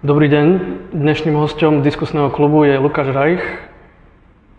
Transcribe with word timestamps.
Dobrý 0.00 0.32
deň. 0.32 0.46
Dnešným 0.96 1.36
hostom 1.36 1.84
diskusného 1.84 2.32
klubu 2.32 2.64
je 2.64 2.72
Lukáš 2.80 3.12
Rajch. 3.12 3.44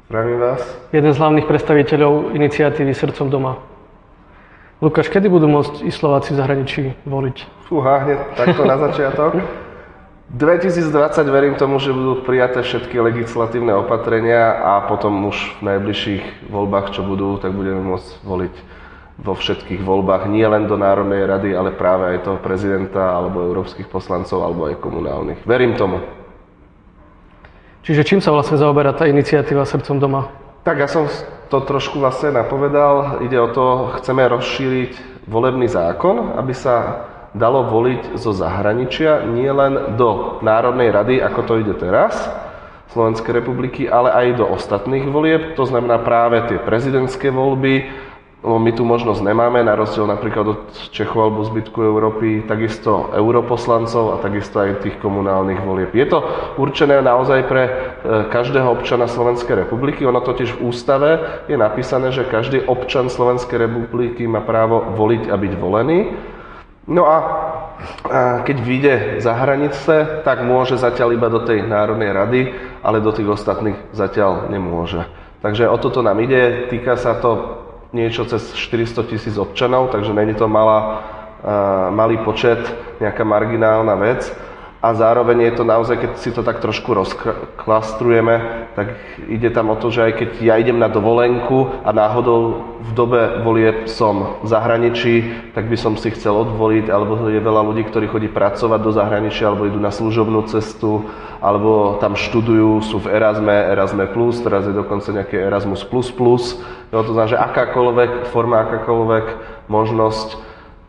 Zdravím 0.05 0.37
vás. 0.37 0.61
Jeden 0.93 1.09
z 1.09 1.17
hlavných 1.17 1.49
predstaviteľov 1.49 2.37
iniciatívy 2.37 2.93
Srdcom 2.93 3.33
doma. 3.33 3.57
Lukáš, 4.85 5.09
kedy 5.09 5.33
budú 5.33 5.49
môcť 5.49 5.81
ísť 5.81 5.97
Slováci 5.97 6.37
v 6.37 6.45
zahraničí 6.45 6.81
voliť? 7.09 7.65
Fúha, 7.65 8.05
hneď 8.05 8.19
takto 8.37 8.69
na 8.69 8.77
začiatok. 8.85 9.41
2020 10.37 10.93
verím 11.33 11.57
tomu, 11.57 11.81
že 11.81 11.89
budú 11.89 12.21
prijaté 12.21 12.61
všetky 12.61 13.01
legislatívne 13.01 13.73
opatrenia 13.73 14.61
a 14.61 14.85
potom 14.85 15.25
už 15.25 15.57
v 15.57 15.73
najbližších 15.73 16.53
voľbách, 16.53 16.93
čo 16.93 17.01
budú, 17.01 17.41
tak 17.41 17.57
budeme 17.57 17.81
môcť 17.81 18.09
voliť 18.21 18.53
vo 19.21 19.37
všetkých 19.37 19.85
voľbách, 19.85 20.25
nie 20.25 20.43
len 20.43 20.65
do 20.65 20.73
Národnej 20.75 21.29
rady, 21.29 21.53
ale 21.53 21.77
práve 21.77 22.17
aj 22.17 22.25
toho 22.25 22.37
prezidenta, 22.41 23.13
alebo 23.13 23.45
európskych 23.45 23.85
poslancov, 23.85 24.41
alebo 24.41 24.65
aj 24.65 24.81
komunálnych. 24.81 25.45
Verím 25.45 25.77
tomu. 25.77 26.01
Čiže 27.85 28.01
čím 28.05 28.21
sa 28.21 28.33
vlastne 28.33 28.57
zaoberá 28.57 28.93
tá 28.93 29.05
iniciatíva 29.05 29.65
Srdcom 29.65 29.97
doma? 30.01 30.21
Tak 30.61 30.77
ja 30.77 30.89
som 30.89 31.09
to 31.49 31.65
trošku 31.65 31.97
vlastne 31.97 32.33
napovedal. 32.33 33.21
Ide 33.25 33.37
o 33.41 33.49
to, 33.49 33.65
chceme 34.01 34.25
rozšíriť 34.25 35.25
volebný 35.25 35.65
zákon, 35.69 36.37
aby 36.37 36.53
sa 36.53 37.05
dalo 37.33 37.65
voliť 37.69 38.17
zo 38.19 38.35
zahraničia, 38.35 39.23
nie 39.29 39.49
len 39.49 39.95
do 39.95 40.41
Národnej 40.43 40.91
rady, 40.91 41.15
ako 41.23 41.39
to 41.47 41.53
ide 41.63 41.73
teraz, 41.79 42.27
Slovenskej 42.91 43.39
republiky, 43.39 43.87
ale 43.87 44.11
aj 44.11 44.27
do 44.35 44.45
ostatných 44.51 45.07
volieb. 45.07 45.55
To 45.55 45.63
znamená 45.63 46.03
práve 46.03 46.43
tie 46.51 46.59
prezidentské 46.59 47.31
voľby, 47.31 47.87
lebo 48.41 48.57
my 48.57 48.73
tu 48.73 48.81
možnosť 48.81 49.21
nemáme, 49.21 49.61
na 49.61 49.77
rozdiel 49.77 50.09
napríklad 50.09 50.45
od 50.49 50.61
Čechov 50.89 51.29
alebo 51.29 51.45
zbytku 51.45 51.77
Európy, 51.77 52.41
takisto 52.49 53.13
europoslancov 53.13 54.17
a 54.17 54.21
takisto 54.21 54.57
aj 54.57 54.81
tých 54.81 54.97
komunálnych 54.97 55.61
volieb. 55.61 55.93
Je 55.93 56.09
to 56.09 56.25
určené 56.57 57.05
naozaj 57.05 57.45
pre 57.45 57.63
e, 57.69 57.71
každého 58.33 58.65
občana 58.65 59.05
Slovenskej 59.05 59.61
republiky. 59.61 60.09
Ono 60.09 60.25
totiž 60.25 60.57
v 60.57 60.73
ústave 60.73 61.09
je 61.45 61.53
napísané, 61.53 62.09
že 62.09 62.25
každý 62.25 62.65
občan 62.65 63.13
Slovenskej 63.13 63.61
republiky 63.69 64.25
má 64.25 64.41
právo 64.41 64.89
voliť 64.97 65.29
a 65.29 65.35
byť 65.37 65.53
volený. 65.61 65.99
No 66.89 67.05
a 67.05 67.17
keď 68.41 68.57
vyjde 68.57 68.95
za 69.21 69.37
hranice, 69.37 70.25
tak 70.25 70.41
môže 70.41 70.81
zatiaľ 70.81 71.13
iba 71.13 71.29
do 71.29 71.45
tej 71.45 71.61
Národnej 71.61 72.09
rady, 72.09 72.41
ale 72.81 73.05
do 73.05 73.13
tých 73.13 73.29
ostatných 73.29 73.77
zatiaľ 73.93 74.49
nemôže. 74.49 75.05
Takže 75.41 75.65
o 75.69 75.77
toto 75.81 76.05
nám 76.05 76.21
ide, 76.21 76.69
týka 76.69 76.97
sa 76.97 77.17
to 77.17 77.60
niečo 77.93 78.25
cez 78.25 78.53
400 78.53 79.03
tisíc 79.03 79.37
občanov, 79.37 79.91
takže 79.91 80.13
není 80.13 80.33
to 80.33 80.47
malá, 80.47 81.03
malý 81.89 82.17
počet, 82.17 82.59
nejaká 82.99 83.23
marginálna 83.23 83.95
vec. 83.95 84.50
A 84.81 84.97
zároveň 84.97 85.45
je 85.45 85.53
to 85.61 85.63
naozaj, 85.63 85.93
keď 85.93 86.11
si 86.17 86.33
to 86.33 86.41
tak 86.41 86.57
trošku 86.57 86.89
rozklastrujeme, 86.97 88.65
tak 88.73 88.97
ide 89.29 89.53
tam 89.53 89.69
o 89.69 89.77
to, 89.77 89.93
že 89.93 90.09
aj 90.09 90.13
keď 90.17 90.29
ja 90.41 90.57
idem 90.57 90.81
na 90.81 90.89
dovolenku 90.89 91.85
a 91.85 91.93
náhodou 91.93 92.65
v 92.81 92.91
dobe 92.97 93.45
volieb 93.45 93.85
som 93.85 94.41
v 94.41 94.47
zahraničí, 94.49 95.13
tak 95.53 95.69
by 95.69 95.77
som 95.77 95.93
si 96.01 96.09
chcel 96.09 96.33
odvoliť, 96.33 96.89
alebo 96.89 97.29
je 97.29 97.37
veľa 97.37 97.61
ľudí, 97.61 97.85
ktorí 97.93 98.09
chodí 98.09 98.25
pracovať 98.25 98.79
do 98.81 98.89
zahraničia, 98.89 99.53
alebo 99.53 99.69
idú 99.69 99.77
na 99.77 99.93
služobnú 99.93 100.49
cestu, 100.49 101.05
alebo 101.37 102.01
tam 102.01 102.17
študujú, 102.17 102.81
sú 102.81 103.05
v 103.05 103.13
Erasme, 103.13 103.53
Erasme+, 103.53 104.09
teraz 104.41 104.65
je 104.65 104.73
dokonca 104.73 105.13
nejaké 105.13 105.45
Erasmus++, 105.45 105.85
No, 106.91 107.05
to 107.05 107.13
znamená, 107.13 107.29
že 107.29 107.37
akákoľvek 107.37 108.33
forma, 108.33 108.65
akákoľvek 108.65 109.25
možnosť, 109.69 110.41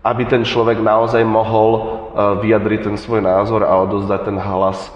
aby 0.03 0.23
ten 0.27 0.43
človek 0.43 0.83
naozaj 0.83 1.23
mohol 1.23 2.02
vyjadriť 2.15 2.81
ten 2.93 2.97
svoj 3.01 3.25
názor 3.25 3.65
a 3.65 3.73
odozdať 3.81 4.29
ten 4.29 4.39
hlas 4.39 4.93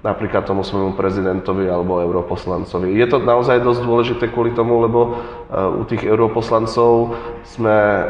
napríklad 0.00 0.48
tomu 0.48 0.64
svojmu 0.64 0.96
prezidentovi 0.96 1.68
alebo 1.68 2.00
europoslancovi. 2.00 2.96
Je 2.96 3.04
to 3.04 3.20
naozaj 3.20 3.60
dosť 3.60 3.80
dôležité 3.84 4.24
kvôli 4.32 4.56
tomu, 4.56 4.80
lebo 4.80 5.00
e, 5.04 5.10
u 5.76 5.84
tých 5.84 6.08
europoslancov 6.08 7.20
sme 7.44 7.76
e, 7.76 8.04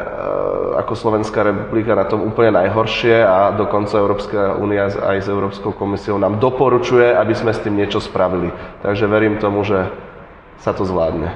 ako 0.79 0.93
Slovenská 0.95 1.43
republika 1.43 1.91
na 1.91 2.07
tom 2.07 2.23
úplne 2.23 2.55
najhoršie 2.63 3.27
a 3.27 3.51
dokonca 3.51 3.99
Európska 3.99 4.55
únia 4.55 4.87
aj 4.87 5.17
s 5.19 5.27
Európskou 5.27 5.75
komisiou 5.75 6.15
nám 6.15 6.39
doporučuje, 6.39 7.11
aby 7.11 7.35
sme 7.35 7.51
s 7.51 7.59
tým 7.59 7.75
niečo 7.75 7.99
spravili. 7.99 8.55
Takže 8.79 9.11
verím 9.11 9.43
tomu, 9.43 9.67
že 9.67 9.91
sa 10.63 10.71
to 10.71 10.87
zvládne. 10.87 11.35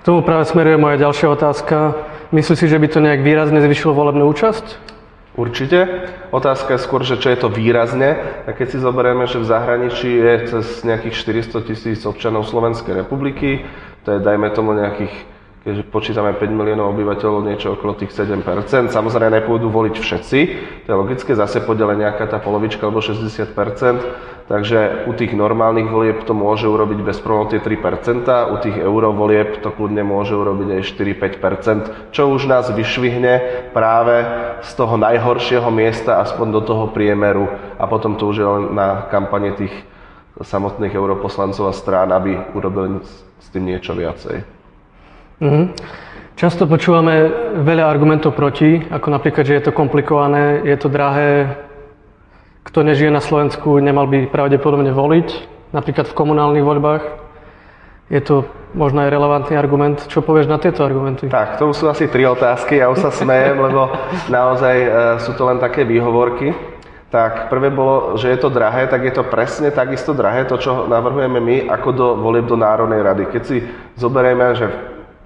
K 0.00 0.02
tomu 0.06 0.22
práve 0.22 0.46
smeruje 0.46 0.78
moja 0.78 1.02
ďalšia 1.02 1.34
otázka. 1.34 1.98
Myslíš 2.30 2.62
si, 2.62 2.66
že 2.70 2.78
by 2.78 2.86
to 2.86 3.02
nejak 3.02 3.26
výrazne 3.26 3.58
zvyšilo 3.58 3.90
volebnú 3.90 4.30
účasť? 4.30 4.89
Určite. 5.38 6.10
Otázka 6.34 6.74
je 6.74 6.84
skôr, 6.84 7.06
že 7.06 7.18
čo 7.22 7.30
je 7.30 7.38
to 7.38 7.48
výrazne. 7.48 8.18
A 8.46 8.50
keď 8.50 8.66
si 8.74 8.78
zoberieme, 8.82 9.30
že 9.30 9.38
v 9.38 9.46
zahraničí 9.46 10.10
je 10.10 10.34
cez 10.50 10.66
nejakých 10.82 11.14
400 11.46 11.68
tisíc 11.70 12.00
občanov 12.02 12.50
Slovenskej 12.50 13.06
republiky, 13.06 13.62
to 14.02 14.18
je 14.18 14.20
dajme 14.20 14.50
tomu 14.50 14.74
nejakých 14.74 15.30
keďže 15.60 15.92
počítame 15.92 16.32
5 16.32 16.40
miliónov 16.56 16.96
obyvateľov, 16.96 17.44
niečo 17.44 17.76
okolo 17.76 17.92
tých 17.92 18.16
7%. 18.16 18.40
Samozrejme 18.88 19.44
nepôjdu 19.44 19.68
voliť 19.68 19.96
všetci, 20.00 20.38
to 20.84 20.88
je 20.88 20.96
logické, 20.96 21.36
zase 21.36 21.60
podele 21.60 22.00
nejaká 22.00 22.24
tá 22.32 22.40
polovička 22.40 22.88
alebo 22.88 23.04
60%, 23.04 24.39
takže 24.50 25.06
u 25.06 25.14
tých 25.14 25.30
normálnych 25.30 25.86
volieb 25.86 26.26
to 26.26 26.34
môže 26.34 26.66
urobiť 26.66 27.06
bez 27.06 27.22
problémov 27.22 27.54
tie 27.54 27.62
3%, 27.62 28.26
u 28.50 28.56
tých 28.58 28.82
eurovolieb 28.82 29.62
to 29.62 29.70
kľudne 29.70 30.02
môže 30.02 30.34
urobiť 30.34 30.68
aj 30.74 30.82
4-5%, 30.90 32.10
čo 32.10 32.26
už 32.34 32.50
nás 32.50 32.66
vyšvihne 32.66 33.70
práve 33.70 34.26
z 34.66 34.70
toho 34.74 34.98
najhoršieho 34.98 35.70
miesta 35.70 36.18
aspoň 36.18 36.46
do 36.50 36.60
toho 36.66 36.84
priemeru 36.90 37.46
a 37.78 37.86
potom 37.86 38.18
to 38.18 38.26
už 38.26 38.36
je 38.42 38.48
len 38.50 38.64
na 38.74 39.06
kampane 39.06 39.54
tých 39.54 39.72
samotných 40.42 40.98
europoslancov 40.98 41.70
a 41.70 41.74
strán, 41.76 42.10
aby 42.10 42.34
urobili 42.50 43.06
s 43.38 43.46
tým 43.54 43.70
niečo 43.70 43.94
viacej. 43.94 44.42
Mm-hmm. 45.38 45.64
Často 46.34 46.66
počúvame 46.66 47.28
veľa 47.60 47.86
argumentov 47.86 48.34
proti, 48.34 48.82
ako 48.82 49.14
napríklad, 49.14 49.44
že 49.46 49.56
je 49.60 49.64
to 49.70 49.76
komplikované, 49.76 50.64
je 50.64 50.76
to 50.80 50.88
drahé, 50.88 51.54
kto 52.64 52.84
nežije 52.84 53.08
na 53.08 53.24
Slovensku, 53.24 53.80
nemal 53.80 54.04
by 54.06 54.28
pravdepodobne 54.28 54.92
voliť, 54.92 55.28
napríklad 55.72 56.06
v 56.10 56.16
komunálnych 56.16 56.64
voľbách. 56.64 57.04
Je 58.10 58.20
to 58.20 58.42
možno 58.74 59.06
aj 59.06 59.10
relevantný 59.14 59.54
argument. 59.54 60.02
Čo 60.10 60.20
povieš 60.26 60.50
na 60.50 60.58
tieto 60.58 60.82
argumenty? 60.82 61.30
Tak, 61.30 61.62
to 61.62 61.70
sú 61.70 61.86
asi 61.86 62.10
tri 62.10 62.26
otázky, 62.26 62.82
ja 62.82 62.90
už 62.90 63.06
sa 63.06 63.10
smejem, 63.14 63.54
lebo 63.70 63.94
naozaj 64.26 64.76
e, 64.76 64.88
sú 65.22 65.32
to 65.38 65.46
len 65.46 65.62
také 65.62 65.86
výhovorky. 65.86 66.50
Tak 67.10 67.50
prvé 67.50 67.74
bolo, 67.74 68.14
že 68.14 68.30
je 68.30 68.38
to 68.38 68.54
drahé, 68.54 68.86
tak 68.86 69.02
je 69.02 69.14
to 69.14 69.26
presne 69.26 69.74
takisto 69.74 70.14
drahé, 70.14 70.46
to, 70.46 70.58
čo 70.58 70.86
navrhujeme 70.86 71.42
my, 71.42 71.56
ako 71.66 71.88
do 71.90 72.06
volieb 72.18 72.46
do 72.46 72.54
Národnej 72.54 73.02
rady. 73.02 73.26
Keď 73.34 73.42
si 73.42 73.66
zoberieme, 73.98 74.54
že 74.54 74.70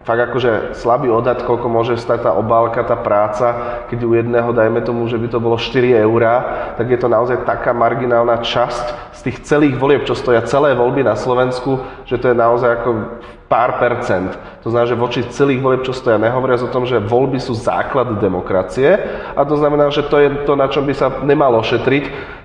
fakt 0.05 0.21
akože 0.21 0.77
slabý 0.77 1.09
odhad, 1.09 1.41
koľko 1.49 1.67
môže 1.73 1.97
stať 1.97 2.29
tá 2.29 2.33
obálka, 2.37 2.85
tá 2.85 2.93
práca, 2.93 3.81
keď 3.89 3.99
u 4.05 4.13
jedného 4.13 4.53
dajme 4.53 4.85
tomu, 4.85 5.09
že 5.09 5.17
by 5.17 5.33
to 5.33 5.41
bolo 5.41 5.57
4 5.57 6.05
eurá, 6.05 6.35
tak 6.77 6.93
je 6.93 7.01
to 7.01 7.09
naozaj 7.09 7.41
taká 7.49 7.73
marginálna 7.73 8.45
časť 8.45 9.17
z 9.17 9.21
tých 9.25 9.37
celých 9.49 9.81
volieb, 9.81 10.05
čo 10.05 10.13
stoja 10.13 10.45
celé 10.45 10.77
voľby 10.77 11.01
na 11.01 11.17
Slovensku, 11.17 11.81
že 12.05 12.21
to 12.21 12.31
je 12.31 12.37
naozaj 12.37 12.85
ako 12.85 12.91
pár 13.49 13.81
percent. 13.81 14.37
To 14.61 14.69
znamená, 14.69 14.89
že 14.93 15.01
voči 15.01 15.21
celých 15.33 15.61
volieb, 15.65 15.83
čo 15.89 15.97
stoja, 15.97 16.21
nehovoriac 16.21 16.61
o 16.61 16.73
tom, 16.73 16.85
že 16.85 17.01
voľby 17.01 17.41
sú 17.41 17.57
základ 17.57 18.21
demokracie 18.21 19.01
a 19.33 19.41
to 19.49 19.57
znamená, 19.57 19.89
že 19.89 20.05
to 20.05 20.21
je 20.21 20.29
to, 20.45 20.53
na 20.53 20.69
čom 20.69 20.85
by 20.85 20.93
sa 20.93 21.09
nemalo 21.25 21.65
šetriť, 21.65 22.05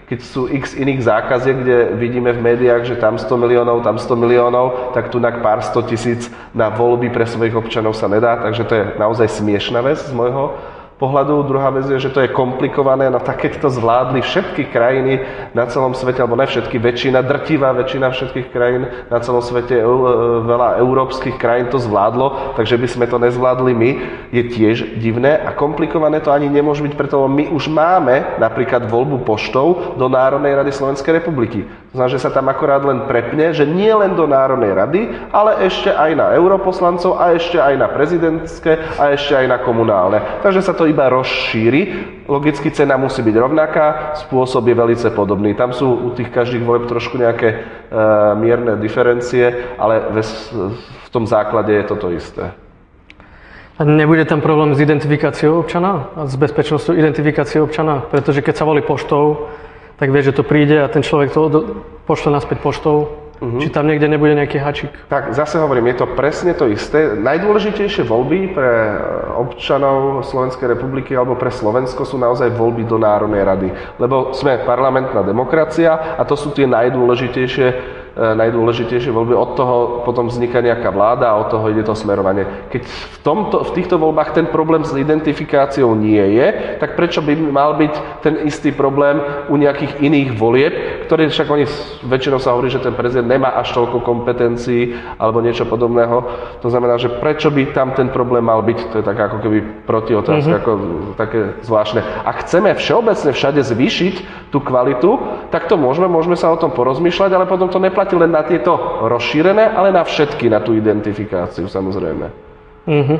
keď 0.09 0.19
sú 0.25 0.49
x 0.49 0.73
iných 0.73 1.05
zákaziek, 1.05 1.57
kde 1.61 1.77
vidíme 1.93 2.33
v 2.33 2.41
médiách, 2.41 2.89
že 2.89 2.97
tam 2.97 3.21
100 3.21 3.29
miliónov, 3.37 3.85
tam 3.85 4.01
100 4.01 4.17
miliónov, 4.17 4.97
tak 4.97 5.13
tu 5.13 5.21
na 5.21 5.29
pár 5.37 5.61
100 5.61 5.85
tisíc 5.85 6.25
na 6.49 6.73
voľby 6.73 7.13
pre 7.13 7.29
svojich 7.29 7.53
občanov 7.53 7.93
sa 7.93 8.09
nedá, 8.09 8.41
takže 8.41 8.65
to 8.65 8.73
je 8.73 8.83
naozaj 8.97 9.29
smiešná 9.29 9.85
vec 9.85 10.01
z 10.01 10.09
môjho 10.09 10.57
pohľadu. 11.00 11.48
Druhá 11.48 11.72
vec 11.72 11.88
je, 11.88 11.98
že 11.98 12.12
to 12.12 12.19
je 12.19 12.30
komplikované, 12.30 13.07
no 13.07 13.24
tak 13.24 13.48
keď 13.48 13.63
to 13.63 13.72
zvládli 13.72 14.19
všetky 14.19 14.68
krajiny 14.68 15.24
na 15.56 15.66
celom 15.72 15.96
svete, 15.96 16.19
alebo 16.19 16.36
ne 16.36 16.44
všetky, 16.44 16.75
väčšina, 16.75 17.24
drtivá 17.24 17.72
väčšina 17.72 18.12
všetkých 18.12 18.48
krajín 18.51 18.84
na 19.07 19.18
celom 19.24 19.40
svete, 19.40 19.80
e, 19.80 19.88
veľa 20.44 20.84
európskych 20.84 21.40
krajín 21.40 21.72
to 21.72 21.80
zvládlo, 21.80 22.60
takže 22.60 22.75
by 22.75 22.88
sme 22.92 23.06
to 23.07 23.16
nezvládli 23.16 23.72
my, 23.72 23.90
je 24.36 24.44
tiež 24.51 25.00
divné 25.00 25.40
a 25.40 25.56
komplikované 25.56 26.19
to 26.19 26.36
ani 26.36 26.51
nemôže 26.51 26.84
byť, 26.84 26.94
preto 27.00 27.24
my 27.31 27.48
už 27.48 27.72
máme 27.72 28.36
napríklad 28.38 28.92
voľbu 28.92 29.24
poštou 29.24 29.96
do 29.96 30.12
Národnej 30.12 30.51
rady 30.51 30.75
Slovenskej 30.75 31.24
republiky. 31.24 31.63
To 31.90 31.98
znamená, 31.98 32.12
že 32.12 32.22
sa 32.22 32.30
tam 32.30 32.51
akorát 32.51 32.84
len 32.86 33.07
prepne, 33.10 33.50
že 33.56 33.66
nie 33.66 33.90
len 33.90 34.13
do 34.13 34.30
Národnej 34.30 34.78
rady, 34.78 35.01
ale 35.31 35.66
ešte 35.66 35.90
aj 35.90 36.12
na 36.13 36.28
europoslancov 36.38 37.18
a 37.18 37.34
ešte 37.34 37.57
aj 37.57 37.75
na 37.80 37.88
prezidentské 37.90 38.78
a 39.00 39.16
ešte 39.16 39.34
aj 39.34 39.46
na 39.50 39.57
komunálne. 39.57 40.22
Takže 40.46 40.62
sa 40.62 40.78
to 40.78 40.88
iba 40.89 41.09
rozšíri. 41.09 41.81
Logicky 42.25 42.74
cena 42.74 42.97
musí 42.97 43.21
byť 43.21 43.36
rovnaká, 43.38 43.86
spôsob 44.25 44.65
je 44.69 44.75
veľmi 44.75 44.97
podobný. 45.13 45.53
Tam 45.53 45.74
sú 45.74 45.89
u 45.94 46.09
tých 46.13 46.30
každých 46.33 46.65
volieb 46.65 46.89
trošku 46.89 47.18
nejaké 47.18 47.47
e, 47.50 47.57
mierne 48.38 48.77
diferencie, 48.81 49.74
ale 49.77 50.13
v, 50.13 50.19
v 50.81 51.09
tom 51.09 51.25
základe 51.30 51.74
je 51.74 51.83
toto 51.86 52.09
isté. 52.13 52.53
A 53.80 53.88
nebude 53.88 54.25
tam 54.25 54.41
problém 54.41 54.75
s 54.75 54.80
identifikáciou 54.83 55.63
občana 55.63 56.12
a 56.15 56.27
s 56.27 56.36
bezpečnosťou 56.36 57.00
identifikácie 57.00 57.63
občana? 57.63 58.03
Pretože 58.12 58.44
keď 58.44 58.56
sa 58.59 58.68
volí 58.68 58.83
poštou, 58.83 59.47
tak 59.95 60.12
vie, 60.12 60.19
že 60.24 60.36
to 60.36 60.44
príde 60.44 60.80
a 60.80 60.91
ten 60.91 61.03
človek 61.03 61.31
to 61.31 61.47
pošle 62.03 62.31
naspäť 62.31 62.59
poštou. 62.59 63.19
Uh-huh. 63.39 63.63
Či 63.63 63.71
tam 63.71 63.88
niekde 63.88 64.12
nebude 64.12 64.36
nejaký 64.36 64.59
hačik. 64.59 64.91
Tak 65.07 65.31
zase 65.31 65.63
hovorím, 65.63 65.88
je 65.95 66.03
to 66.03 66.07
presne 66.12 66.51
to 66.51 66.68
isté. 66.68 67.15
Najdôležitejšie 67.15 68.03
voľby 68.03 68.51
pre 68.51 68.68
e, 68.68 68.95
občanov 69.39 70.27
Slovenskej 70.27 70.75
republiky 70.75 71.15
alebo 71.15 71.39
pre 71.39 71.47
Slovensko 71.47 72.03
sú 72.03 72.19
naozaj 72.19 72.51
voľby 72.51 72.83
do 72.83 73.00
Národnej 73.00 73.47
rady. 73.47 73.68
Lebo 73.95 74.36
sme 74.36 74.68
parlamentná 74.68 75.24
demokracia 75.24 76.19
a 76.19 76.21
to 76.27 76.36
sú 76.36 76.51
tie 76.51 76.68
najdôležitejšie 76.68 77.99
najdôležitejšie 78.17 79.13
voľby. 79.13 79.33
Od 79.38 79.51
toho 79.53 79.75
potom 80.03 80.27
vzniká 80.27 80.59
nejaká 80.59 80.89
vláda 80.89 81.31
a 81.31 81.39
od 81.39 81.47
toho 81.51 81.69
ide 81.69 81.83
to 81.85 81.95
smerovanie. 81.97 82.45
Keď 82.69 82.81
v, 82.85 83.17
tomto, 83.23 83.63
v 83.65 83.71
týchto 83.75 83.95
voľbách 83.97 84.35
ten 84.35 84.47
problém 84.47 84.83
s 84.83 84.95
identifikáciou 84.95 85.94
nie 85.95 86.21
je, 86.39 86.77
tak 86.79 86.95
prečo 86.95 87.21
by 87.21 87.33
mal 87.38 87.75
byť 87.77 87.94
ten 88.23 88.44
istý 88.47 88.71
problém 88.71 89.19
u 89.47 89.56
nejakých 89.56 90.00
iných 90.00 90.29
volieb, 90.35 90.73
ktoré 91.09 91.27
však 91.27 91.47
oni 91.47 91.65
väčšinou 92.06 92.39
sa 92.39 92.53
hovorí, 92.56 92.71
že 92.71 92.83
ten 92.83 92.95
prezident 92.95 93.29
nemá 93.29 93.56
až 93.56 93.75
toľko 93.75 94.01
kompetencií 94.01 94.95
alebo 95.19 95.44
niečo 95.44 95.65
podobného. 95.65 96.23
To 96.63 96.67
znamená, 96.69 97.00
že 97.00 97.12
prečo 97.19 97.50
by 97.51 97.71
tam 97.71 97.91
ten 97.95 98.09
problém 98.09 98.44
mal 98.44 98.63
byť, 98.63 98.79
to 98.94 98.95
je 99.01 99.05
tak 99.05 99.19
ako 99.19 99.38
keby 99.44 99.59
protiotázka, 99.85 100.47
mm-hmm. 100.47 100.62
ako 100.63 100.71
také 101.19 101.39
zvláštne. 101.63 102.01
Ak 102.23 102.47
chceme 102.47 102.73
všeobecne 102.75 103.31
všade 103.35 103.62
zvýšiť 103.63 104.15
tú 104.50 104.63
kvalitu, 104.63 105.19
tak 105.53 105.67
to 105.67 105.77
môžeme, 105.77 106.09
môžeme 106.09 106.39
sa 106.39 106.50
o 106.50 106.57
tom 106.57 106.71
porozmýšľať, 106.71 107.31
ale 107.35 107.45
potom 107.45 107.69
to 107.69 107.77
neplatí 107.77 107.99
neplatí 108.00 108.16
len 108.16 108.31
na 108.31 108.48
tieto 108.48 109.04
rozšírené, 109.04 109.75
ale 109.75 109.92
na 109.92 110.07
všetky, 110.07 110.48
na 110.48 110.63
tú 110.63 110.72
identifikáciu 110.72 111.68
samozrejme. 111.68 112.31
Uh-huh. 112.88 113.19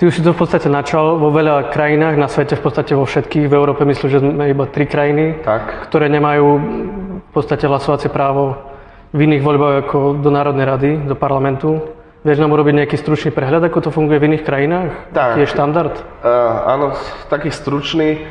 Ty 0.00 0.02
už 0.08 0.16
si 0.16 0.24
to 0.24 0.32
v 0.32 0.40
podstate 0.40 0.72
načal 0.72 1.20
vo 1.20 1.28
veľa 1.28 1.68
krajinách 1.68 2.16
na 2.16 2.24
svete, 2.24 2.56
v 2.56 2.64
podstate 2.64 2.96
vo 2.96 3.04
všetkých. 3.04 3.52
V 3.52 3.52
Európe 3.52 3.84
myslím, 3.84 4.08
že 4.08 4.24
sme 4.24 4.48
iba 4.48 4.64
tri 4.72 4.88
krajiny, 4.88 5.44
tak. 5.44 5.84
ktoré 5.92 6.08
nemajú 6.08 6.46
v 7.28 7.30
podstate 7.36 7.68
hlasovacie 7.68 8.08
právo 8.08 8.56
v 9.12 9.28
iných 9.28 9.44
voľbách 9.44 9.74
ako 9.84 9.98
do 10.24 10.32
Národnej 10.32 10.64
rady, 10.64 10.90
do 11.04 11.12
parlamentu. 11.12 11.76
Vieš 12.24 12.40
nám 12.40 12.56
urobiť 12.56 12.80
nejaký 12.80 12.96
stručný 12.96 13.28
prehľad, 13.36 13.68
ako 13.68 13.84
to 13.84 13.90
funguje 13.92 14.16
v 14.16 14.32
iných 14.32 14.44
krajinách? 14.48 15.12
Tak. 15.12 15.36
Je 15.36 15.44
štandard? 15.44 15.92
Uh, 16.24 16.64
áno, 16.64 16.96
taký 17.28 17.52
stručný. 17.52 18.24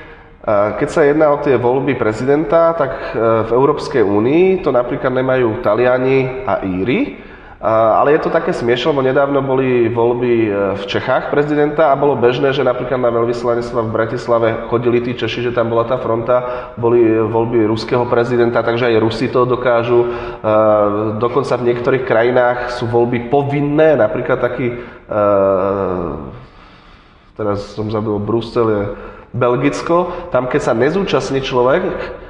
Keď 0.50 0.88
sa 0.90 1.06
jedná 1.06 1.30
o 1.30 1.42
tie 1.44 1.60
voľby 1.60 1.94
prezidenta, 1.94 2.74
tak 2.74 3.14
e, 3.14 3.22
v 3.46 3.52
Európskej 3.54 4.02
únii 4.02 4.66
to 4.66 4.74
napríklad 4.74 5.14
nemajú 5.14 5.62
Taliani 5.62 6.42
a 6.48 6.66
Íry, 6.66 7.22
ale 7.60 8.16
je 8.16 8.24
to 8.24 8.32
také 8.32 8.56
smiešne, 8.56 8.96
lebo 8.96 9.04
nedávno 9.04 9.44
boli 9.44 9.92
voľby 9.92 10.34
e, 10.48 10.50
v 10.80 10.84
Čechách 10.90 11.30
prezidenta 11.30 11.92
a 11.92 12.00
bolo 12.00 12.18
bežné, 12.18 12.56
že 12.56 12.66
napríklad 12.66 12.98
na 12.98 13.14
veľvyslanectva 13.14 13.84
v 13.84 13.94
Bratislave 13.94 14.48
chodili 14.72 15.04
tí 15.06 15.14
Češi, 15.14 15.52
že 15.52 15.54
tam 15.54 15.70
bola 15.70 15.86
tá 15.86 16.02
fronta, 16.02 16.72
boli 16.80 17.04
voľby 17.06 17.70
ruského 17.70 18.08
prezidenta, 18.10 18.66
takže 18.66 18.90
aj 18.90 19.02
Rusi 19.04 19.28
to 19.30 19.46
dokážu. 19.46 20.08
Dokonca 21.20 21.60
v 21.60 21.68
niektorých 21.68 22.08
krajinách 22.08 22.80
sú 22.80 22.88
voľby 22.88 23.28
povinné, 23.28 24.00
napríklad 24.00 24.40
taký, 24.40 24.80
teraz 27.36 27.76
som 27.76 27.92
zabil 27.92 28.16
Brusel, 28.24 28.68
je 28.72 28.84
Belgicko, 29.34 30.30
tam 30.34 30.50
keď 30.50 30.62
sa 30.62 30.74
nezúčastní 30.74 31.46
človek 31.46 31.84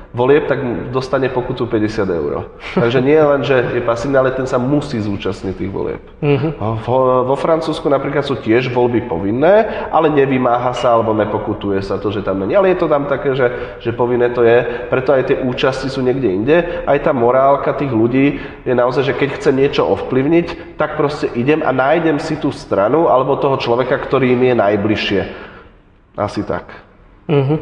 volieb, 0.10 0.50
tak 0.50 0.58
dostane 0.90 1.30
pokutu 1.30 1.70
50 1.70 2.02
eur. 2.10 2.50
Takže 2.74 2.98
nie 2.98 3.18
len, 3.22 3.46
že 3.46 3.62
je 3.78 3.82
pasívny, 3.86 4.18
ale 4.18 4.34
ten 4.34 4.50
sa 4.50 4.58
musí 4.58 4.98
zúčastniť 4.98 5.54
tých 5.54 5.70
volieb. 5.70 6.02
Uh-huh. 6.18 6.82
Vo, 6.82 6.98
vo 7.30 7.36
Francúzsku 7.38 7.86
napríklad 7.86 8.26
sú 8.26 8.42
tiež 8.42 8.74
voľby 8.74 9.06
povinné, 9.06 9.70
ale 9.94 10.10
nevymáha 10.10 10.74
sa 10.74 10.98
alebo 10.98 11.14
nepokutuje 11.14 11.78
sa 11.86 12.02
to, 12.02 12.10
že 12.10 12.26
tam 12.26 12.42
není. 12.42 12.58
Ale 12.58 12.74
je 12.74 12.82
to 12.82 12.90
tam 12.90 13.06
také, 13.06 13.38
že, 13.38 13.78
že 13.78 13.94
povinné 13.94 14.34
to 14.34 14.42
je, 14.42 14.90
preto 14.90 15.14
aj 15.14 15.30
tie 15.30 15.38
účasti 15.46 15.94
sú 15.94 16.02
niekde 16.02 16.30
inde. 16.34 16.58
Aj 16.90 16.98
tá 16.98 17.14
morálka 17.14 17.78
tých 17.78 17.94
ľudí 17.94 18.42
je 18.66 18.74
naozaj, 18.74 19.14
že 19.14 19.18
keď 19.18 19.30
chce 19.38 19.50
niečo 19.54 19.86
ovplyvniť, 19.86 20.74
tak 20.74 20.98
proste 20.98 21.30
idem 21.38 21.62
a 21.62 21.70
nájdem 21.70 22.18
si 22.18 22.34
tú 22.42 22.50
stranu 22.50 23.14
alebo 23.14 23.38
toho 23.38 23.62
človeka, 23.62 24.02
ktorý 24.02 24.34
im 24.34 24.42
je 24.42 24.56
najbližšie. 24.58 25.22
Asi 26.18 26.42
tak. 26.42 26.89
Uh-huh. 27.30 27.62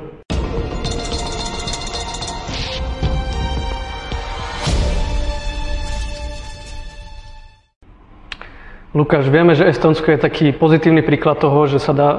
Lukáš, 8.95 9.27
vieme, 9.27 9.51
že 9.59 9.67
Estonsko 9.67 10.15
je 10.15 10.23
taký 10.23 10.55
pozitívny 10.55 11.03
príklad 11.03 11.43
toho, 11.43 11.67
že 11.67 11.83
sa, 11.83 11.91
dá, 11.91 12.09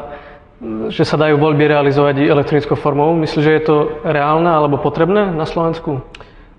že 0.92 1.08
sa 1.08 1.16
dajú 1.16 1.40
voľby 1.40 1.72
realizovať 1.72 2.20
i 2.20 2.28
elektronickou 2.28 2.76
formou. 2.76 3.16
Myslíš, 3.16 3.40
že 3.40 3.56
je 3.56 3.64
to 3.64 3.76
reálne 4.04 4.52
alebo 4.52 4.76
potrebné 4.76 5.32
na 5.32 5.48
Slovensku? 5.48 6.04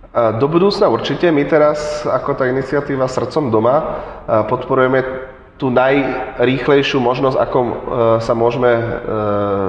Do 0.10 0.48
budúcna 0.50 0.90
určite. 0.90 1.30
My 1.30 1.46
teraz, 1.46 2.02
ako 2.02 2.34
tá 2.34 2.50
iniciatíva 2.50 3.06
Srdcom 3.06 3.54
doma, 3.54 3.78
podporujeme 4.26 5.29
tú 5.60 5.68
najrýchlejšiu 5.68 7.04
možnosť, 7.04 7.36
ako 7.36 7.60
e, 7.60 7.72
sa 8.24 8.32
môžeme 8.32 8.72
e, 8.72 8.84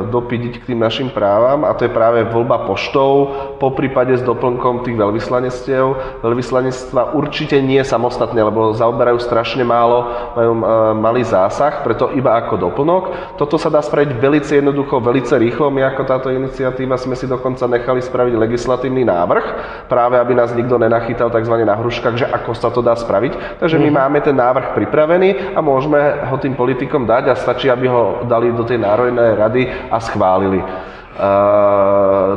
dopídiť 0.06 0.62
k 0.62 0.66
tým 0.72 0.78
našim 0.78 1.10
právam 1.10 1.66
a 1.66 1.75
to 1.75 1.84
je 1.84 1.92
práve 1.92 2.22
voľba 2.31 2.62
poštou, 2.62 3.12
po 3.58 3.75
prípade 3.75 4.14
s 4.14 4.22
doplnkom 4.22 4.87
tých 4.87 4.94
veľvyslanectiev. 4.94 5.84
Veľvyslanectva 6.22 7.19
určite 7.19 7.58
nie 7.58 7.82
samostatne, 7.82 8.38
lebo 8.38 8.70
zaoberajú 8.70 9.19
strašne 9.19 9.66
málo, 9.66 10.06
majú 10.38 10.52
e, 10.54 10.62
malý 10.94 11.22
zásah, 11.26 11.82
preto 11.82 12.14
iba 12.14 12.38
ako 12.38 12.70
doplnok. 12.70 13.34
Toto 13.34 13.58
sa 13.58 13.66
dá 13.66 13.82
spraviť 13.82 14.14
velice 14.14 14.62
jednoducho, 14.62 15.02
velice 15.02 15.34
rýchlo. 15.34 15.75
My 15.75 15.90
ako 15.90 16.06
táto 16.06 16.31
iniciatíva 16.31 17.02
sme 17.02 17.19
si 17.19 17.26
dokonca 17.26 17.66
nechali 17.66 17.98
spraviť 17.98 18.38
legislatívny 18.38 19.02
návrh, 19.02 19.44
práve 19.90 20.22
aby 20.22 20.38
nás 20.38 20.54
nikto 20.54 20.78
nenachytal 20.78 21.34
tzv. 21.34 21.66
na 21.66 21.75
hruškách, 21.75 22.14
že 22.14 22.31
ako 22.31 22.54
sa 22.54 22.70
to 22.70 22.78
dá 22.78 22.94
spraviť. 22.94 23.58
Takže 23.58 23.75
my 23.75 23.90
mhm. 23.90 23.96
máme 23.98 24.19
ten 24.22 24.38
návrh 24.38 24.78
pripravený 24.78 25.58
a 25.58 25.58
môžeme 25.58 25.80
môžeme 25.81 26.29
ho 26.29 26.37
tým 26.37 26.53
politikom 26.53 27.09
dať 27.09 27.32
a 27.32 27.41
stačí, 27.41 27.73
aby 27.73 27.88
ho 27.88 28.29
dali 28.29 28.53
do 28.53 28.69
tej 28.69 28.85
Národnej 28.85 29.32
rady 29.32 29.62
a 29.88 29.97
schválili. 29.97 30.61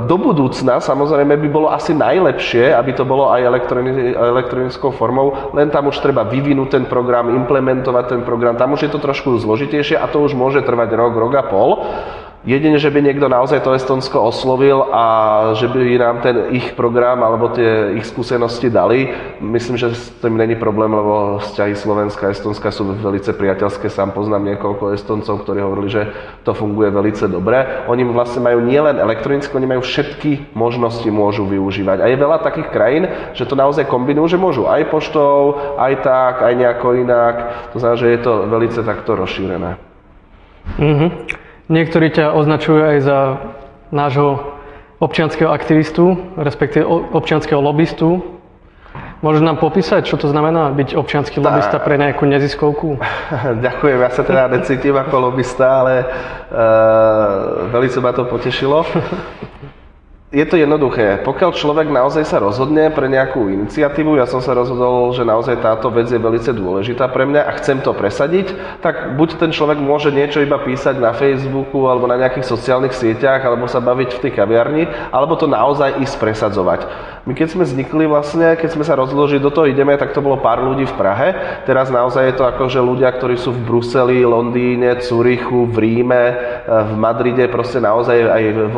Do 0.08 0.16
budúcna 0.16 0.80
samozrejme 0.80 1.36
by 1.36 1.50
bolo 1.52 1.68
asi 1.68 1.92
najlepšie, 1.92 2.72
aby 2.72 2.96
to 2.96 3.04
bolo 3.04 3.36
aj 3.36 3.44
elektronickou 4.16 4.96
formou, 4.96 5.52
len 5.52 5.68
tam 5.68 5.92
už 5.92 6.00
treba 6.00 6.24
vyvinúť 6.24 6.80
ten 6.80 6.86
program, 6.88 7.36
implementovať 7.36 8.06
ten 8.16 8.22
program, 8.24 8.56
tam 8.56 8.80
už 8.80 8.88
je 8.88 8.92
to 8.96 9.04
trošku 9.04 9.36
zložitejšie 9.44 10.00
a 10.00 10.08
to 10.08 10.24
už 10.24 10.40
môže 10.40 10.64
trvať 10.64 10.96
rok, 10.96 11.20
rok 11.20 11.34
a 11.36 11.44
pol. 11.44 11.84
Jedine, 12.44 12.76
že 12.76 12.92
by 12.92 13.00
niekto 13.00 13.32
naozaj 13.32 13.64
to 13.64 13.72
Estonsko 13.72 14.20
oslovil 14.20 14.84
a 14.92 15.06
že 15.56 15.72
by 15.72 15.80
nám 15.96 16.20
ten 16.20 16.52
ich 16.52 16.76
program 16.76 17.24
alebo 17.24 17.48
tie 17.48 17.96
ich 17.96 18.04
skúsenosti 18.04 18.68
dali, 18.68 19.16
myslím, 19.40 19.80
že 19.80 19.96
s 19.96 20.12
tým 20.20 20.36
není 20.36 20.60
problém, 20.60 20.92
lebo 20.92 21.40
vzťahy 21.40 21.72
Slovenska 21.72 22.28
a 22.28 22.36
Estonska 22.36 22.68
sú 22.68 22.84
veľmi 23.00 23.24
priateľské. 23.24 23.88
Sám 23.88 24.12
poznám 24.12 24.44
niekoľko 24.44 24.92
Estoncov, 24.92 25.48
ktorí 25.48 25.64
hovorili, 25.64 25.88
že 25.88 26.12
to 26.44 26.52
funguje 26.52 26.92
veľmi 26.92 27.16
dobre. 27.32 27.88
Oni 27.88 28.04
vlastne 28.12 28.44
majú 28.44 28.60
nielen 28.60 29.00
elektronicky, 29.00 29.56
oni 29.56 29.80
majú 29.80 29.82
všetky 29.88 30.52
možnosti, 30.52 31.08
môžu 31.08 31.48
využívať. 31.48 32.04
A 32.04 32.12
je 32.12 32.20
veľa 32.20 32.44
takých 32.44 32.68
krajín, 32.76 33.08
že 33.32 33.48
to 33.48 33.56
naozaj 33.56 33.88
kombinujú, 33.88 34.36
že 34.36 34.44
môžu 34.44 34.68
aj 34.68 34.92
poštou, 34.92 35.56
aj 35.80 36.04
tak, 36.04 36.44
aj 36.44 36.60
nejako 36.60 37.08
inak. 37.08 37.36
To 37.72 37.80
znamená, 37.80 38.04
že 38.04 38.12
je 38.12 38.20
to 38.20 38.52
veľmi 38.52 38.68
takto 38.68 39.16
rozšírené. 39.16 39.80
Mm-hmm. 40.76 41.43
Niektorí 41.72 42.12
ťa 42.12 42.36
označujú 42.36 42.82
aj 42.84 42.98
za 43.04 43.20
nášho 43.94 44.60
občianského 45.00 45.52
aktivistu, 45.52 46.36
respektíve 46.36 46.84
občianského 47.16 47.60
lobbystu. 47.60 48.20
Môžeš 49.24 49.40
nám 49.40 49.56
popísať, 49.64 50.04
čo 50.04 50.20
to 50.20 50.28
znamená 50.28 50.76
byť 50.76 51.00
občianský 51.00 51.40
lobbysta 51.40 51.80
pre 51.80 51.96
nejakú 51.96 52.28
neziskovku? 52.28 53.00
Ďakujem, 53.66 53.98
ja 54.04 54.12
sa 54.12 54.24
teda 54.28 54.52
necítim 54.52 54.96
ako 55.00 55.32
lobbysta, 55.32 55.66
ale 55.80 55.94
uh, 56.04 57.72
veľmi 57.72 57.90
ma 58.04 58.12
to 58.12 58.28
potešilo 58.28 58.84
je 60.34 60.46
to 60.50 60.58
jednoduché. 60.58 61.22
Pokiaľ 61.22 61.54
človek 61.54 61.94
naozaj 61.94 62.26
sa 62.26 62.42
rozhodne 62.42 62.90
pre 62.90 63.06
nejakú 63.06 63.54
iniciatívu, 63.54 64.18
ja 64.18 64.26
som 64.26 64.42
sa 64.42 64.58
rozhodol, 64.58 65.14
že 65.14 65.22
naozaj 65.22 65.62
táto 65.62 65.94
vec 65.94 66.10
je 66.10 66.18
veľmi 66.18 66.42
dôležitá 66.42 67.06
pre 67.14 67.30
mňa 67.30 67.46
a 67.46 67.52
chcem 67.62 67.78
to 67.86 67.94
presadiť, 67.94 68.82
tak 68.82 69.14
buď 69.14 69.38
ten 69.38 69.54
človek 69.54 69.78
môže 69.78 70.10
niečo 70.10 70.42
iba 70.42 70.58
písať 70.58 70.98
na 70.98 71.14
Facebooku 71.14 71.86
alebo 71.86 72.10
na 72.10 72.18
nejakých 72.18 72.50
sociálnych 72.50 72.98
sieťach, 72.98 73.46
alebo 73.46 73.70
sa 73.70 73.78
baviť 73.78 74.18
v 74.18 74.22
tej 74.26 74.32
kaviarni, 74.34 74.90
alebo 75.14 75.38
to 75.38 75.46
naozaj 75.46 76.02
ísť 76.02 76.18
presadzovať. 76.18 76.82
My 77.30 77.38
keď 77.38 77.54
sme 77.54 77.64
vznikli 77.64 78.10
vlastne, 78.10 78.58
keď 78.58 78.70
sme 78.74 78.84
sa 78.84 78.98
rozhodli, 78.98 79.38
že 79.38 79.46
do 79.46 79.54
toho 79.54 79.70
ideme, 79.70 79.94
tak 79.96 80.18
to 80.18 80.20
bolo 80.20 80.42
pár 80.42 80.60
ľudí 80.60 80.90
v 80.90 80.98
Prahe. 80.98 81.62
Teraz 81.64 81.94
naozaj 81.94 82.34
je 82.34 82.36
to 82.36 82.44
ako, 82.44 82.68
že 82.74 82.84
ľudia, 82.84 83.14
ktorí 83.16 83.38
sú 83.38 83.54
v 83.54 83.64
Bruseli, 83.64 84.26
Londýne, 84.26 84.98
Curychu, 84.98 85.70
v 85.70 85.78
Ríme, 85.78 86.24
v 86.66 86.94
Madride, 86.98 87.48
proste 87.48 87.80
naozaj 87.80 88.18
aj 88.18 88.44
v, 88.50 88.76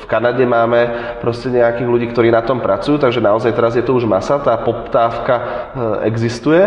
v 0.00 0.04
Kanade 0.08 0.46
máme 0.48 0.83
proste 1.20 1.50
nejakých 1.50 1.88
ľudí, 1.88 2.06
ktorí 2.10 2.32
na 2.32 2.42
tom 2.42 2.62
pracujú, 2.62 2.98
takže 3.00 3.22
naozaj 3.22 3.52
teraz 3.52 3.76
je 3.76 3.84
to 3.84 3.92
už 3.94 4.08
masa, 4.08 4.40
tá 4.40 4.56
poptávka 4.58 5.34
e, 5.34 5.44
existuje. 6.08 6.66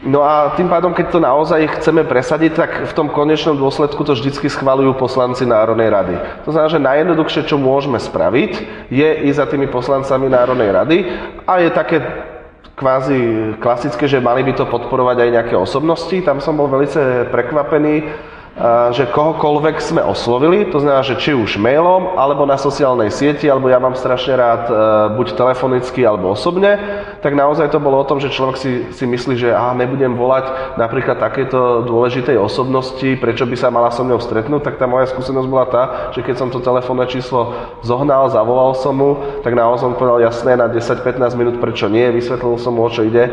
No 0.00 0.24
a 0.24 0.56
tým 0.56 0.64
pádom, 0.64 0.96
keď 0.96 1.12
to 1.12 1.20
naozaj 1.20 1.60
chceme 1.76 2.08
presadiť, 2.08 2.52
tak 2.56 2.70
v 2.88 2.92
tom 2.96 3.12
konečnom 3.12 3.52
dôsledku 3.52 4.00
to 4.00 4.16
vždycky 4.16 4.48
schvalujú 4.48 4.96
poslanci 4.96 5.44
Národnej 5.44 5.92
rady. 5.92 6.16
To 6.48 6.56
znamená, 6.56 6.72
že 6.72 6.80
najjednoduchšie, 6.80 7.44
čo 7.44 7.60
môžeme 7.60 8.00
spraviť, 8.00 8.52
je 8.88 9.08
ísť 9.28 9.36
za 9.36 9.46
tými 9.52 9.68
poslancami 9.68 10.32
Národnej 10.32 10.72
rady 10.72 10.96
a 11.44 11.60
je 11.60 11.68
také 11.68 12.00
kvázi 12.80 13.20
klasické, 13.60 14.08
že 14.08 14.24
mali 14.24 14.40
by 14.40 14.56
to 14.56 14.64
podporovať 14.64 15.20
aj 15.20 15.30
nejaké 15.36 15.54
osobnosti. 15.60 16.16
Tam 16.24 16.40
som 16.40 16.56
bol 16.56 16.72
veľmi 16.72 16.88
prekvapený, 17.28 17.94
že 18.92 19.08
kohokoľvek 19.14 19.78
sme 19.78 20.02
oslovili, 20.04 20.68
to 20.68 20.82
znamená, 20.82 21.06
že 21.06 21.16
či 21.16 21.32
už 21.32 21.56
mailom, 21.56 22.18
alebo 22.18 22.44
na 22.44 22.58
sociálnej 22.58 23.08
sieti, 23.08 23.48
alebo 23.48 23.70
ja 23.70 23.78
mám 23.78 23.96
strašne 23.96 24.36
rád 24.36 24.62
e, 24.68 24.74
buď 25.16 25.38
telefonicky, 25.38 26.04
alebo 26.04 26.34
osobne, 26.34 26.76
tak 27.24 27.38
naozaj 27.38 27.70
to 27.72 27.80
bolo 27.80 28.02
o 28.02 28.08
tom, 28.08 28.20
že 28.20 28.28
človek 28.28 28.56
si, 28.58 28.72
si 28.92 29.04
myslí, 29.06 29.38
že 29.38 29.54
aha, 29.54 29.72
nebudem 29.78 30.12
volať 30.12 30.76
napríklad 30.76 31.22
takéto 31.22 31.86
dôležitej 31.88 32.36
osobnosti, 32.36 33.08
prečo 33.16 33.48
by 33.48 33.56
sa 33.56 33.72
mala 33.72 33.88
so 33.94 34.04
mnou 34.04 34.20
stretnúť, 34.20 34.66
tak 34.66 34.76
tá 34.76 34.84
moja 34.84 35.08
skúsenosť 35.08 35.48
bola 35.48 35.66
tá, 35.70 35.82
že 36.12 36.20
keď 36.20 36.34
som 36.36 36.48
to 36.52 36.60
telefónne 36.60 37.06
číslo 37.08 37.54
zohnal, 37.80 38.28
zavolal 38.28 38.76
som 38.76 38.92
mu, 38.92 39.40
tak 39.40 39.56
naozaj 39.56 39.88
som 39.88 39.96
povedal 39.96 40.26
jasné 40.26 40.58
na 40.60 40.68
10-15 40.68 41.32
minút, 41.38 41.56
prečo 41.62 41.88
nie, 41.88 42.12
vysvetlil 42.12 42.60
som 42.60 42.76
mu, 42.76 42.84
o 42.84 42.92
čo 42.92 43.08
ide 43.08 43.30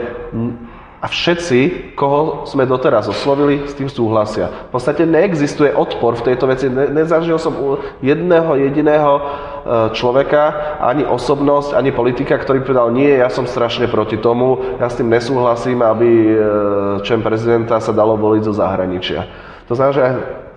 a 0.97 1.05
všetci, 1.05 1.93
koho 1.93 2.49
sme 2.49 2.65
doteraz 2.65 3.05
oslovili, 3.05 3.69
s 3.69 3.77
tým 3.77 3.85
súhlasia. 3.85 4.49
V 4.73 4.81
podstate 4.81 5.05
neexistuje 5.05 5.69
odpor 5.69 6.17
v 6.17 6.33
tejto 6.33 6.49
veci. 6.49 6.73
Ne, 6.73 6.89
nezažil 6.89 7.37
som 7.37 7.53
jedného 8.01 8.57
jediného 8.57 9.13
e, 9.13 9.21
človeka, 9.93 10.75
ani 10.81 11.05
osobnosť, 11.05 11.77
ani 11.77 11.93
politika, 11.93 12.41
ktorý 12.41 12.65
povedal, 12.65 12.89
nie, 12.89 13.13
ja 13.13 13.29
som 13.29 13.45
strašne 13.45 13.85
proti 13.85 14.17
tomu, 14.17 14.57
ja 14.81 14.89
s 14.89 14.97
tým 14.97 15.13
nesúhlasím, 15.13 15.85
aby 15.85 16.09
e, 16.09 16.35
čem 17.05 17.21
prezidenta 17.21 17.77
sa 17.77 17.93
dalo 17.93 18.17
voliť 18.17 18.41
zo 18.49 18.57
zahraničia. 18.57 19.46
To 19.67 19.75
znamená, 19.75 19.93
že 19.93 20.03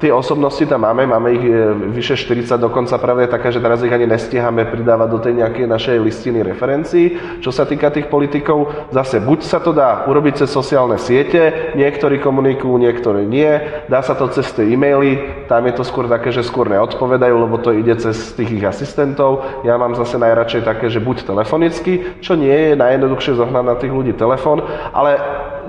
tie 0.01 0.15
osobnosti 0.15 0.65
tam 0.65 0.81
máme, 0.89 1.05
máme 1.05 1.29
ich 1.37 1.45
e, 1.45 1.77
vyše 1.93 2.17
40, 2.17 2.57
dokonca 2.57 2.97
pravda 2.97 3.29
je 3.29 3.35
taká, 3.37 3.49
že 3.53 3.61
teraz 3.61 3.85
ich 3.85 3.93
ani 3.93 4.09
nestihame 4.09 4.65
pridávať 4.65 5.09
do 5.13 5.19
tej 5.21 5.35
nejakej 5.45 5.67
našej 5.69 5.97
listiny 6.01 6.41
referencií. 6.41 7.21
Čo 7.45 7.53
sa 7.53 7.69
týka 7.69 7.93
tých 7.93 8.09
politikov, 8.09 8.89
zase 8.95 9.21
buď 9.21 9.41
sa 9.45 9.61
to 9.61 9.77
dá 9.77 10.09
urobiť 10.09 10.41
cez 10.47 10.49
sociálne 10.49 10.97
siete, 10.97 11.77
niektorí 11.77 12.17
komunikujú, 12.17 12.81
niektorí 12.81 13.29
nie, 13.29 13.85
dá 13.93 14.01
sa 14.01 14.17
to 14.17 14.33
cez 14.33 14.49
tie 14.57 14.73
e-maily, 14.73 15.45
tam 15.53 15.69
je 15.69 15.77
to 15.77 15.85
skôr 15.85 16.09
také, 16.09 16.33
že 16.33 16.41
skôr 16.41 16.73
neodpovedajú, 16.73 17.37
lebo 17.37 17.61
to 17.61 17.77
ide 17.77 17.93
cez 18.01 18.33
tých 18.33 18.57
ich 18.57 18.65
asistentov. 18.65 19.45
Ja 19.69 19.77
mám 19.77 19.93
zase 20.01 20.17
najradšej 20.17 20.65
také, 20.65 20.89
že 20.89 21.05
buď 21.05 21.29
telefonicky, 21.29 22.25
čo 22.25 22.41
nie 22.41 22.73
je 22.73 22.81
najjednoduchšie 22.81 23.37
zohnať 23.37 23.65
na 23.69 23.77
tých 23.77 23.93
ľudí 23.93 24.17
telefon, 24.17 24.65
ale 24.97 25.21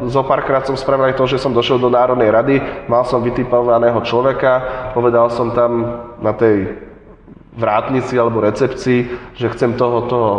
zo 0.08 0.22
párkrát 0.24 0.66
som 0.66 0.78
spravil 0.80 1.12
aj 1.12 1.18
to, 1.18 1.26
že 1.28 1.42
som 1.42 1.56
došiel 1.56 1.78
do 1.80 1.92
Národnej 1.92 2.32
rady, 2.32 2.56
mal 2.88 3.04
som 3.04 3.24
vytipovaného 3.24 4.02
človeka, 4.06 4.92
povedal 4.96 5.30
som 5.30 5.52
tam 5.52 5.72
na 6.20 6.34
tej 6.34 6.90
vrátnici 7.52 8.16
alebo 8.16 8.40
recepcii, 8.40 9.12
že 9.36 9.52
chcem 9.52 9.76
toho, 9.76 10.08
toho, 10.08 10.32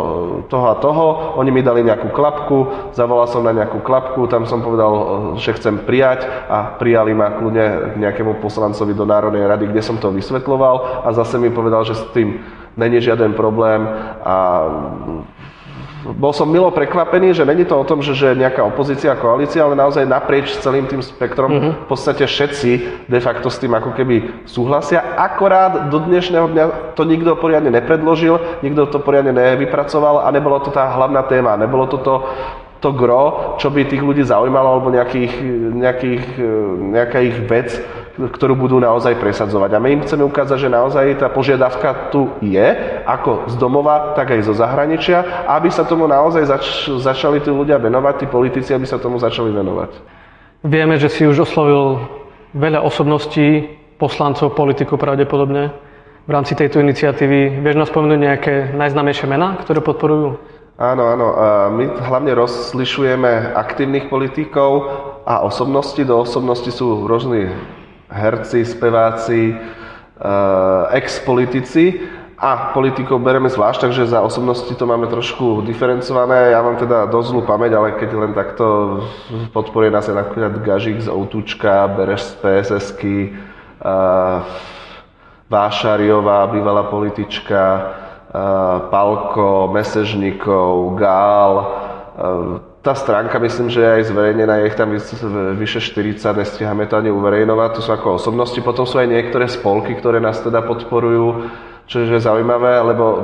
toho 0.49 0.65
a 0.65 0.75
toho. 0.81 1.05
Oni 1.37 1.53
mi 1.53 1.61
dali 1.61 1.85
nejakú 1.85 2.09
klapku, 2.09 2.89
zavolal 2.97 3.29
som 3.29 3.45
na 3.45 3.53
nejakú 3.53 3.85
klapku, 3.85 4.25
tam 4.25 4.49
som 4.49 4.65
povedal, 4.65 4.91
že 5.37 5.53
chcem 5.53 5.77
prijať 5.85 6.25
a 6.49 6.73
prijali 6.81 7.13
ma 7.13 7.37
kľudne 7.37 7.93
k 7.93 7.95
nejakému 8.01 8.41
poslancovi 8.41 8.97
do 8.97 9.05
Národnej 9.05 9.45
rady, 9.45 9.69
kde 9.69 9.85
som 9.85 10.01
to 10.01 10.09
vysvetloval 10.09 11.05
a 11.05 11.13
zase 11.13 11.37
mi 11.37 11.53
povedal, 11.53 11.85
že 11.85 11.93
s 11.93 12.03
tým 12.17 12.41
není 12.73 12.97
žiaden 12.97 13.37
problém 13.37 13.85
a 14.25 14.35
bol 16.03 16.35
som 16.35 16.51
milo 16.51 16.67
prekvapený, 16.75 17.31
že 17.31 17.47
není 17.47 17.63
to 17.63 17.79
o 17.79 17.87
tom, 17.87 18.03
že, 18.03 18.11
že 18.11 18.35
nejaká 18.35 18.59
opozícia, 18.59 19.15
koalícia, 19.15 19.63
ale 19.63 19.79
naozaj 19.79 20.03
naprieč 20.03 20.59
celým 20.59 20.83
tým 20.83 20.99
spektrom 20.99 21.49
mm-hmm. 21.49 21.73
v 21.83 21.87
podstate 21.87 22.27
všetci 22.27 22.71
de 23.07 23.19
facto 23.23 23.47
s 23.47 23.59
tým 23.63 23.71
ako 23.71 23.95
keby 23.95 24.43
súhlasia. 24.43 25.15
Akorát 25.15 25.87
do 25.87 26.03
dnešného 26.03 26.47
dňa 26.51 26.65
to 26.99 27.07
nikto 27.07 27.39
poriadne 27.39 27.71
nepredložil, 27.71 28.59
nikto 28.59 28.91
to 28.91 28.99
poriadne 28.99 29.31
nevypracoval 29.31 30.27
a 30.27 30.27
nebolo 30.35 30.59
to 30.59 30.75
tá 30.75 30.91
hlavná 30.91 31.23
téma, 31.23 31.55
nebolo 31.55 31.87
to 31.87 31.97
to, 32.03 32.15
to 32.83 32.91
gro, 32.91 33.55
čo 33.63 33.71
by 33.71 33.87
tých 33.87 34.03
ľudí 34.03 34.27
zaujímalo, 34.27 34.75
alebo 34.75 34.91
nejakých, 34.91 35.33
nejakých, 35.71 36.23
nejaká 36.91 37.19
ich 37.23 37.37
vec, 37.47 37.79
ktorú 38.13 38.53
budú 38.53 38.77
naozaj 38.77 39.17
presadzovať. 39.17 39.73
A 39.73 39.81
my 39.81 39.89
im 39.97 40.03
chceme 40.05 40.21
ukázať, 40.21 40.57
že 40.61 40.69
naozaj 40.69 41.17
tá 41.17 41.33
požiadavka 41.33 42.13
tu 42.13 42.29
je, 42.45 42.67
ako 43.09 43.49
z 43.49 43.55
domova, 43.57 44.13
tak 44.13 44.37
aj 44.37 44.45
zo 44.45 44.53
zahraničia, 44.53 45.49
aby 45.49 45.73
sa 45.73 45.81
tomu 45.81 46.05
naozaj 46.05 46.45
zač- 46.45 46.93
začali 46.93 47.41
tí 47.41 47.49
ľudia 47.49 47.81
venovať, 47.81 48.13
tí 48.21 48.27
politici, 48.29 48.69
aby 48.69 48.85
sa 48.85 49.01
tomu 49.01 49.17
začali 49.17 49.49
venovať. 49.49 49.91
Vieme, 50.61 51.01
že 51.01 51.09
si 51.09 51.25
už 51.25 51.49
oslovil 51.49 52.05
veľa 52.53 52.85
osobností, 52.85 53.81
poslancov, 53.97 54.53
politikov 54.53 55.01
pravdepodobne 55.01 55.73
v 56.23 56.31
rámci 56.31 56.53
tejto 56.53 56.79
iniciatívy. 56.79 57.65
Vieš 57.65 57.75
nás 57.75 57.89
spomenúť 57.89 58.19
nejaké 58.19 58.53
najznámejšie 58.77 59.27
mená, 59.27 59.57
ktoré 59.59 59.81
podporujú? 59.81 60.37
Áno, 60.77 61.03
áno. 61.05 61.27
My 61.73 61.85
hlavne 62.01 62.33
rozlišujeme 62.33 63.53
aktívnych 63.53 64.09
politikov 64.09 64.71
a 65.25 65.45
osobnosti. 65.45 66.01
Do 66.01 66.25
osobnosti 66.25 66.69
sú 66.73 67.05
rôzni 67.05 67.53
herci, 68.13 68.61
speváci, 68.61 69.57
uh, 69.57 70.93
ex-politici 70.93 72.05
a 72.37 72.75
politikov 72.75 73.23
bereme 73.23 73.47
zvlášť, 73.49 73.87
takže 73.87 74.11
za 74.11 74.19
osobnosti 74.21 74.69
to 74.69 74.85
máme 74.85 75.07
trošku 75.07 75.63
diferencované. 75.63 76.51
Ja 76.51 76.59
mám 76.61 76.75
teda 76.75 77.07
dosť 77.07 77.27
zlú 77.33 77.41
pamäť, 77.47 77.79
ale 77.79 77.95
keď 77.97 78.09
len 78.13 78.31
takto 78.35 78.99
podporuje 79.55 79.89
nás 79.89 80.05
aj 80.11 80.15
napríklad 80.21 80.59
Gažik 80.61 80.99
z 81.01 81.07
Outučka, 81.07 81.87
Bereš 81.95 82.21
z 82.21 82.33
PSSky, 82.43 83.17
uh, 83.81 84.43
Vášariová, 85.47 86.49
bývalá 86.51 86.89
politička, 86.91 87.63
uh, 87.63 88.91
Palko, 88.91 89.71
Mesežníkov, 89.71 90.99
Gál, 90.99 91.53
tá 92.83 92.91
stránka, 92.99 93.39
myslím, 93.39 93.71
že 93.71 93.79
je 93.79 93.95
aj 93.95 94.03
zverejnená, 94.11 94.59
je 94.59 94.67
ich 94.67 94.75
tam 94.75 94.91
vyše 95.55 95.79
40, 95.79 96.19
nestihame 96.35 96.83
to 96.83 96.99
ani 96.99 97.07
uverejnovať, 97.15 97.79
to 97.79 97.81
sú 97.81 97.95
ako 97.95 98.19
osobnosti. 98.19 98.59
Potom 98.59 98.83
sú 98.83 98.99
aj 98.99 99.07
niektoré 99.07 99.47
spolky, 99.47 99.95
ktoré 99.95 100.19
nás 100.19 100.43
teda 100.43 100.59
podporujú, 100.67 101.47
čo 101.87 102.03
je 102.03 102.19
zaujímavé, 102.19 102.83
lebo 102.83 103.23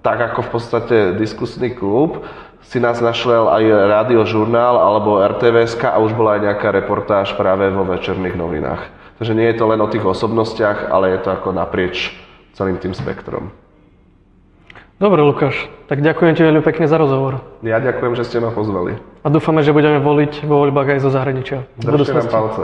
tak 0.00 0.32
ako 0.32 0.48
v 0.48 0.50
podstate 0.56 0.96
diskusný 1.20 1.76
klub, 1.76 2.24
si 2.64 2.80
nás 2.80 2.96
našlel 3.04 3.44
aj 3.44 3.64
radiožurnál 4.08 4.80
alebo 4.80 5.20
RTVS 5.20 5.76
a 5.84 6.00
už 6.00 6.16
bola 6.16 6.40
aj 6.40 6.48
nejaká 6.48 6.72
reportáž 6.72 7.36
práve 7.36 7.68
vo 7.68 7.84
večerných 7.84 8.40
novinách. 8.40 8.88
Takže 9.20 9.36
nie 9.36 9.52
je 9.52 9.56
to 9.60 9.68
len 9.68 9.84
o 9.84 9.88
tých 9.92 10.04
osobnostiach, 10.04 10.88
ale 10.88 11.12
je 11.12 11.18
to 11.20 11.28
ako 11.28 11.52
naprieč 11.52 12.16
celým 12.56 12.80
tým 12.80 12.96
spektrom. 12.96 13.52
Dobre, 14.94 15.26
Lukáš, 15.26 15.58
tak 15.90 16.06
ďakujem 16.06 16.38
ti 16.38 16.46
veľmi 16.46 16.62
pekne 16.62 16.86
za 16.86 16.94
rozhovor. 16.94 17.42
Ja 17.66 17.82
ďakujem, 17.82 18.14
že 18.14 18.30
ste 18.30 18.38
ma 18.38 18.54
pozvali. 18.54 18.94
A 19.22 19.28
dúfame, 19.28 19.66
že 19.66 19.74
budeme 19.74 19.98
voliť 19.98 20.46
vo 20.46 20.62
voľbách 20.62 20.94
aj 20.94 20.98
zo 21.02 21.10
zahraničia. 21.10 21.66
Držte 21.82 22.14
nám 22.14 22.30
palce. 22.30 22.62